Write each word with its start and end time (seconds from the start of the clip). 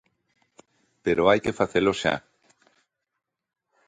Pero 1.03 1.27
hai 1.29 1.39
que 1.45 1.57
facelo 1.59 1.91
xa. 2.01 2.15